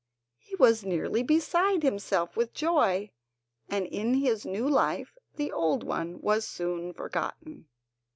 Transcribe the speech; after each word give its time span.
He 0.39 0.55
was 0.55 0.83
nearly 0.83 1.21
beside 1.21 1.83
himself 1.83 2.35
with 2.35 2.55
joy, 2.55 3.11
and 3.69 3.85
in 3.85 4.15
his 4.15 4.47
new 4.47 4.67
life 4.67 5.15
the 5.35 5.51
old 5.51 5.83
one 5.83 6.19
was 6.21 6.43
soon 6.43 6.91
forgotten. 6.91 7.67